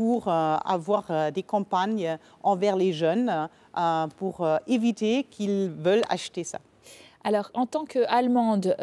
pour 0.00 0.28
euh, 0.28 0.56
avoir 0.64 1.04
euh, 1.10 1.30
des 1.30 1.42
campagnes 1.42 2.16
envers 2.42 2.74
les 2.74 2.94
jeunes 2.94 3.50
euh, 3.76 4.06
pour 4.16 4.48
éviter 4.66 5.24
qu'ils 5.24 5.68
veulent 5.68 6.04
acheter 6.08 6.42
ça. 6.42 6.58
Alors, 7.22 7.50
en 7.52 7.66
tant 7.66 7.84
qu'Allemande 7.84 8.74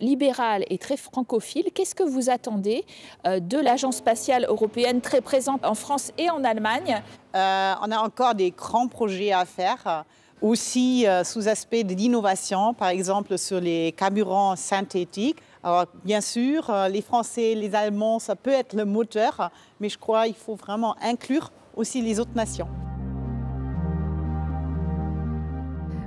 libérale 0.00 0.64
et 0.68 0.76
très 0.76 0.98
francophile, 0.98 1.70
qu'est-ce 1.74 1.94
que 1.94 2.02
vous 2.02 2.28
attendez 2.28 2.84
de 3.24 3.58
l'Agence 3.58 3.96
spatiale 3.96 4.44
européenne 4.46 5.00
très 5.00 5.22
présente 5.22 5.64
en 5.64 5.74
France 5.74 6.12
et 6.18 6.28
en 6.28 6.44
Allemagne? 6.44 7.00
On 7.32 7.90
a 7.90 8.02
encore 8.04 8.34
des 8.34 8.50
grands 8.50 8.86
projets 8.86 9.32
à 9.32 9.46
faire, 9.46 10.04
aussi 10.42 11.06
sous 11.24 11.48
aspect 11.48 11.84
d'innovation, 11.84 12.74
par 12.74 12.88
exemple 12.88 13.38
sur 13.38 13.60
les 13.62 13.92
carburants 13.92 14.56
synthétiques. 14.56 15.38
Alors, 15.62 15.86
bien 16.04 16.22
sûr, 16.22 16.70
euh, 16.70 16.88
les 16.88 17.02
Français, 17.02 17.54
les 17.54 17.74
Allemands, 17.74 18.18
ça 18.18 18.34
peut 18.34 18.50
être 18.50 18.72
le 18.72 18.86
moteur, 18.86 19.50
mais 19.78 19.90
je 19.90 19.98
crois 19.98 20.24
qu'il 20.24 20.34
faut 20.34 20.54
vraiment 20.54 20.96
inclure 21.02 21.52
aussi 21.76 22.00
les 22.00 22.18
autres 22.18 22.34
nations. 22.34 22.68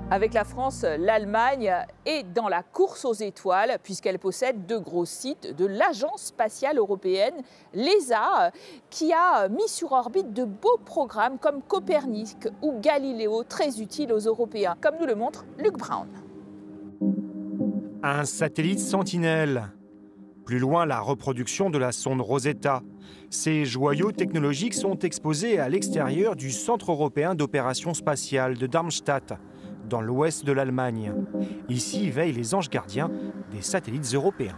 Avec 0.09 0.33
la 0.33 0.43
France, 0.43 0.83
l'Allemagne 0.83 1.73
est 2.05 2.23
dans 2.23 2.47
la 2.47 2.61
course 2.61 3.03
aux 3.05 3.13
étoiles 3.13 3.77
puisqu'elle 3.81 4.19
possède 4.19 4.65
deux 4.67 4.79
gros 4.79 5.05
sites 5.05 5.55
de 5.55 5.65
l'Agence 5.65 6.25
spatiale 6.25 6.77
européenne, 6.77 7.33
l'ESA, 7.73 8.51
qui 8.91 9.11
a 9.11 9.47
mis 9.49 9.67
sur 9.67 9.91
orbite 9.91 10.31
de 10.33 10.45
beaux 10.45 10.77
programmes 10.85 11.39
comme 11.39 11.63
Copernic 11.63 12.47
ou 12.61 12.79
Galileo, 12.79 13.43
très 13.43 13.81
utiles 13.81 14.13
aux 14.13 14.19
Européens, 14.19 14.75
comme 14.81 14.97
nous 14.99 15.07
le 15.07 15.15
montre 15.15 15.45
Luc 15.57 15.77
Brown. 15.77 16.22
Un 18.05 18.25
satellite 18.25 18.81
sentinelle. 18.81 19.71
Plus 20.45 20.59
loin, 20.59 20.85
la 20.85 20.99
reproduction 20.99 21.69
de 21.69 21.77
la 21.77 21.93
sonde 21.93 22.19
Rosetta. 22.19 22.81
Ces 23.29 23.63
joyaux 23.63 24.11
technologiques 24.11 24.73
sont 24.73 24.99
exposés 24.99 25.57
à 25.57 25.69
l'extérieur 25.69 26.35
du 26.35 26.51
Centre 26.51 26.91
européen 26.91 27.33
d'opération 27.33 27.93
spatiale 27.93 28.57
de 28.57 28.67
Darmstadt, 28.67 29.37
dans 29.87 30.01
l'ouest 30.01 30.43
de 30.43 30.51
l'Allemagne. 30.51 31.13
Ici 31.69 32.09
veillent 32.09 32.33
les 32.33 32.53
anges 32.53 32.69
gardiens 32.69 33.09
des 33.51 33.61
satellites 33.61 34.13
européens. 34.13 34.57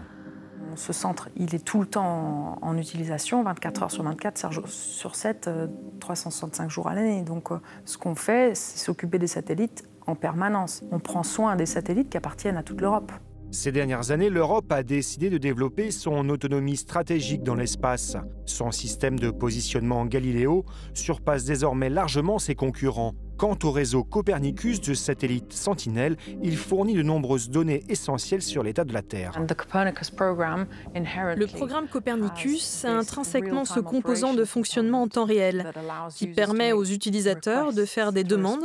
Ce 0.76 0.92
centre, 0.92 1.30
il 1.36 1.54
est 1.54 1.64
tout 1.64 1.82
le 1.82 1.86
temps 1.86 2.58
en, 2.64 2.78
utilisation, 2.80 3.44
24 3.44 3.84
heures 3.84 3.92
sur 3.92 4.04
24, 4.04 4.68
sur 4.68 5.16
7, 5.16 5.52
365 6.00 6.66
euh, 6.66 6.70
jours 6.70 6.88
à 6.88 6.96
l'année. 6.96 7.22
Donc 7.22 7.52
euh, 7.52 7.60
ce 7.86 8.00
qu'on 8.00 8.16
fait, 8.16 8.56
c'est 8.56 8.80
s'occuper 8.80 9.20
des 9.20 9.28
satellites 9.28 9.88
en 10.08 10.16
permanence. 10.16 10.84
On 10.92 10.98
prend 10.98 11.22
soin 11.22 11.56
des 11.56 11.68
satellites 11.68 12.10
qui 12.10 12.18
appartiennent 12.18 12.58
à 12.58 12.64
toute 12.64 12.82
l'Europe. 12.82 13.12
Ces 13.56 13.72
dernières 13.72 14.12
années, 14.12 14.30
l'Europe 14.30 14.70
a 14.74 14.84
décidé 14.84 15.30
de 15.30 15.38
développer 15.38 15.90
son 15.90 16.28
autonomie 16.28 16.76
stratégique 16.76 17.42
dans 17.42 17.56
l'espace. 17.56 18.18
Son 18.46 18.72
système 18.72 19.18
de 19.18 19.32
positionnement 19.32 20.06
Galileo 20.06 20.66
surpasse 20.94 21.46
désormais 21.46 21.90
largement 21.90 22.38
ses 22.38 22.54
concurrents. 22.54 23.16
Quant 23.38 23.58
au 23.64 23.72
réseau 23.72 24.04
Copernicus 24.04 24.82
de 24.82 24.94
satellites 24.94 25.54
Sentinelle, 25.54 26.18
il 26.42 26.58
fournit 26.58 26.94
de 26.94 27.02
nombreuses 27.02 27.50
données 27.50 27.84
essentielles 27.90 28.42
sur 28.42 28.62
l'état 28.62 28.84
de 28.84 28.94
la 28.94 29.02
Terre. 29.02 29.34
Le 29.38 31.46
programme 31.46 31.88
Copernicus 31.88 32.86
a 32.86 32.92
intrinsèquement 32.92 33.66
ce 33.66 33.80
composant 33.80 34.34
de 34.34 34.46
fonctionnement 34.46 35.04
en 35.04 35.08
temps 35.08 35.26
réel 35.26 35.72
qui 36.16 36.28
permet 36.28 36.74
aux 36.74 36.86
utilisateurs 36.86 37.74
de 37.74 37.86
faire 37.86 38.12
des 38.12 38.24
demandes 38.24 38.64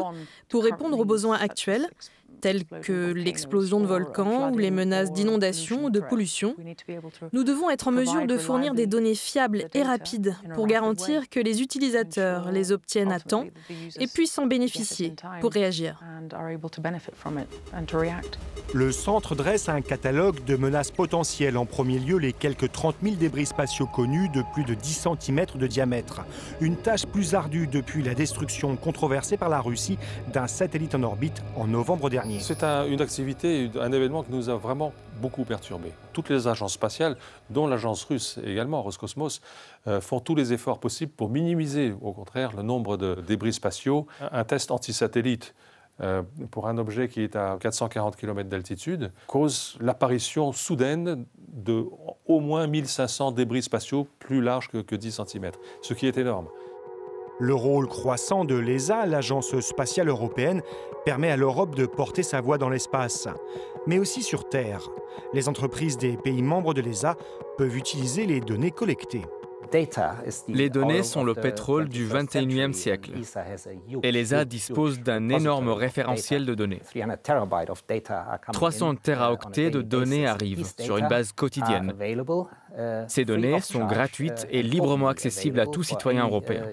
pour 0.49 0.65
répondre 0.65 0.99
aux 0.99 1.05
besoins 1.05 1.39
actuels 1.39 1.89
telles 2.41 2.65
que 2.65 3.13
l'explosion 3.13 3.81
de 3.81 3.87
volcans 3.87 4.51
ou 4.53 4.59
les 4.59 4.71
menaces 4.71 5.13
d'inondation 5.13 5.85
ou 5.85 5.91
de 5.91 6.01
pollution, 6.01 6.57
nous 7.33 7.45
devons 7.45 7.71
être 7.71 7.89
en 7.89 7.93
mesure 7.93 8.27
de 8.27 8.39
fournir 8.39 8.75
des 8.75 8.87
données 8.87 9.15
fiables 9.15 9.67
et 9.75 9.83
rapides 9.83 10.37
pour 10.55 10.67
garantir 10.67 11.29
que 11.29 11.41
les 11.41 11.63
utilisateurs 11.63 12.51
les 12.51 12.73
obtiennent 12.73 13.13
à 13.13 13.21
temps 13.21 13.47
et 13.99 14.07
puissent 14.07 14.39
en 14.39 14.47
bénéficier 14.47 15.15
pour 15.41 15.53
réagir. 15.53 16.01
Le 18.75 18.93
centre 18.93 19.35
dresse 19.35 19.69
un 19.69 19.81
catalogue 19.81 20.45
de 20.45 20.57
menaces 20.57 20.91
potentielles. 20.91 21.57
En 21.57 21.67
premier 21.67 21.99
lieu, 21.99 22.19
les 22.19 22.33
quelques 22.33 22.71
30 22.71 22.97
000 23.03 23.17
débris 23.17 23.47
spatiaux 23.47 23.87
connus 23.87 24.29
de 24.29 24.43
plus 24.53 24.65
de 24.65 24.75
10 24.75 25.09
cm 25.21 25.47
de 25.57 25.67
diamètre. 25.67 26.23
Une 26.61 26.77
tâche 26.77 27.07
plus 27.07 27.35
ardue 27.35 27.67
depuis 27.67 28.03
la 28.03 28.15
destruction 28.15 28.77
controversée 28.77 29.37
par 29.37 29.49
la 29.49 29.61
Russie 29.61 29.99
d'un 30.33 30.47
satellite 30.47 30.95
en 30.95 31.03
orbite 31.03 31.43
en 31.57 31.67
novembre 31.67 32.11
dernier. 32.11 32.30
C'est 32.39 32.63
une 32.63 33.01
activité, 33.01 33.71
un 33.81 33.93
événement 33.93 34.23
qui 34.23 34.33
nous 34.33 34.49
a 34.49 34.57
vraiment 34.57 34.93
beaucoup 35.21 35.45
perturbés. 35.45 35.93
Toutes 36.13 36.29
les 36.29 36.47
agences 36.47 36.75
spatiales, 36.75 37.17
dont 37.51 37.67
l'agence 37.67 38.05
russe 38.05 38.39
également, 38.45 38.83
Roscosmos, 38.83 39.41
euh, 39.87 40.01
font 40.01 40.21
tous 40.21 40.35
les 40.35 40.53
efforts 40.53 40.79
possibles 40.79 41.13
pour 41.13 41.29
minimiser, 41.29 41.95
au 42.01 42.13
contraire, 42.13 42.55
le 42.57 42.63
nombre 42.63 42.97
de 42.97 43.17
débris 43.27 43.53
spatiaux. 43.53 44.07
Un 44.33 44.45
test 44.45 44.71
anti-satellite 44.71 45.55
euh, 46.01 46.23
pour 46.51 46.69
un 46.69 46.79
objet 46.79 47.09
qui 47.09 47.21
est 47.23 47.37
à 47.37 47.59
440 47.61 48.17
km 48.17 48.49
d'altitude 48.49 49.13
cause 49.27 49.77
l'apparition 49.81 50.53
soudaine 50.53 51.27
de 51.49 51.85
au 52.27 52.41
moins 52.41 52.67
1500 52.67 53.33
débris 53.33 53.63
spatiaux 53.63 54.07
plus 54.19 54.41
larges 54.41 54.69
que, 54.69 54.79
que 54.79 54.97
10 54.97 55.21
cm, 55.27 55.51
ce 55.83 55.93
qui 55.93 56.07
est 56.07 56.17
énorme. 56.17 56.47
Le 57.41 57.55
rôle 57.55 57.89
croissant 57.89 58.45
de 58.45 58.55
l'ESA, 58.55 59.07
l'Agence 59.07 59.59
spatiale 59.61 60.09
européenne, 60.09 60.63
permet 61.07 61.31
à 61.31 61.39
l'Europe 61.39 61.75
de 61.75 61.87
porter 61.87 62.23
sa 62.23 62.43
voix 62.43 62.59
dans 62.59 62.69
l'espace, 62.69 63.29
mais 63.87 63.99
aussi 63.99 64.23
sur 64.23 64.47
Terre. 64.47 64.91
Les 65.33 65.49
entreprises 65.49 65.97
des 65.97 66.19
pays 66.19 66.43
membres 66.43 66.75
de 66.75 66.83
l'ESA 66.83 67.17
peuvent 67.57 67.79
utiliser 67.79 68.27
les 68.27 68.41
données 68.41 68.73
collectées. 68.73 69.25
Les 70.49 70.71
données 70.71 71.03
sont 71.03 71.25
le 71.25 71.35
pétrole 71.35 71.89
du 71.89 72.07
21e 72.07 72.73
siècle 72.73 73.13
et 74.03 74.13
l'ESA 74.13 74.45
dispose 74.45 75.01
d'un 75.01 75.29
énorme 75.29 75.71
référentiel 75.71 76.47
de 76.47 76.55
données. 76.55 76.83
300 78.53 78.95
teraoctets 78.97 79.71
de 79.71 79.83
données 79.83 80.27
arrivent 80.27 80.67
sur 80.79 80.97
une 80.97 81.09
base 81.09 81.33
quotidienne. 81.33 81.95
Ces 83.09 83.25
données 83.25 83.61
sont 83.61 83.87
gratuites 83.87 84.47
et 84.51 84.63
librement 84.63 85.09
accessibles 85.09 85.61
à 85.61 85.67
tout 85.67 85.83
citoyen 85.83 86.25
européen. 86.27 86.65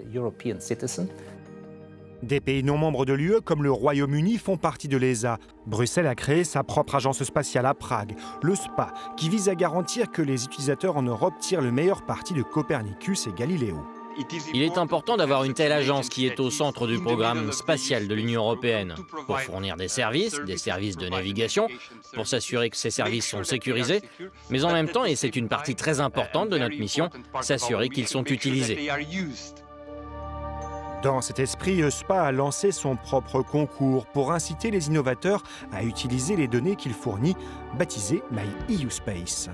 Des 2.24 2.40
pays 2.40 2.64
non 2.64 2.78
membres 2.78 3.06
de 3.06 3.14
l'UE 3.14 3.42
comme 3.42 3.64
le 3.64 3.72
Royaume-Uni 3.72 4.38
font 4.38 4.58
partie 4.58 4.88
de 4.88 4.98
l'ESA. 4.98 5.38
Bruxelles 5.68 6.08
a 6.08 6.16
créé 6.16 6.44
sa 6.44 6.64
propre 6.64 6.96
agence 6.96 7.24
spatiale 7.24 7.68
à 7.68 7.76
Prague, 7.76 8.16
le 8.42 8.56
SPA, 8.56 8.94
qui 9.18 9.30
vise 9.30 9.50
à 9.50 9.56
garantir 9.56 10.12
que 10.12 10.24
les 10.24 10.46
utilisateurs 10.46 10.98
en 10.98 11.04
Europe 11.04 11.36
tirent 11.40 11.62
le 11.62 11.72
meilleur 11.72 12.06
parti 12.06 12.34
de 12.34 12.42
Copernicus 12.42 13.28
et 13.28 13.34
Galileo. 13.34 13.78
Il 14.52 14.64
est 14.64 14.80
important 14.80 15.16
d'avoir 15.16 15.44
une 15.44 15.54
telle 15.54 15.72
agence 15.72 16.10
qui 16.10 16.26
est 16.26 16.40
au 16.40 16.50
centre 16.50 16.88
du 16.88 17.00
programme 17.00 17.52
spatial 17.52 18.08
de 18.08 18.16
l'Union 18.16 18.42
européenne 18.42 18.96
pour 19.28 19.40
fournir 19.40 19.78
des 19.78 19.88
services, 19.88 20.40
des 20.46 20.58
services 20.58 20.98
de 20.98 21.08
navigation, 21.08 21.68
pour 22.14 22.26
s'assurer 22.26 22.72
que 22.72 22.78
ces 22.78 22.90
services 22.90 23.28
sont 23.28 23.44
sécurisés, 23.44 24.02
mais 24.50 24.64
en 24.64 24.74
même 24.74 24.90
temps, 24.90 25.06
et 25.06 25.16
c'est 25.16 25.36
une 25.36 25.48
partie 25.48 25.76
très 25.76 26.00
importante 26.00 26.50
de 26.50 26.58
notre 26.58 26.80
mission, 26.80 27.12
s'assurer 27.42 27.90
qu'ils 27.90 28.08
sont 28.08 28.24
utilisés. 28.24 28.90
Dans 31.04 31.22
cet 31.22 31.40
esprit, 31.40 31.82
ESPA 31.82 32.24
a 32.24 32.32
lancé 32.32 32.72
son 32.72 32.96
propre 32.96 33.44
concours 33.44 34.08
pour 34.08 34.32
inciter 34.32 34.72
les 34.72 34.88
innovateurs 34.88 35.44
à 35.72 35.84
utiliser 35.84 36.36
les 36.36 36.48
données 36.48 36.76
qu'il 36.76 36.94
fournit, 36.94 37.36
baptisé 37.78 38.24
My 38.32 38.76
EU 38.76 38.90
Space. 38.90 39.50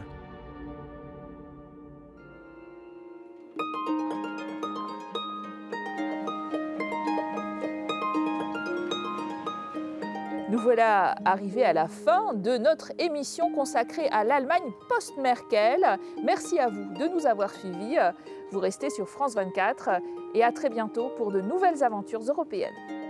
Voilà 10.63 11.15
arrivés 11.25 11.65
à 11.65 11.73
la 11.73 11.89
fin 11.89 12.33
de 12.33 12.57
notre 12.57 12.93
émission 12.97 13.51
consacrée 13.51 14.07
à 14.07 14.23
l'Allemagne 14.23 14.71
post-Merkel. 14.87 15.99
Merci 16.23 16.57
à 16.57 16.69
vous 16.69 16.85
de 16.97 17.07
nous 17.09 17.27
avoir 17.27 17.53
suivis. 17.53 17.97
Vous 18.49 18.59
restez 18.59 18.89
sur 18.89 19.09
France 19.09 19.35
24 19.35 19.89
et 20.33 20.41
à 20.41 20.53
très 20.53 20.69
bientôt 20.69 21.09
pour 21.17 21.33
de 21.33 21.41
nouvelles 21.41 21.83
aventures 21.83 22.21
européennes. 22.21 23.02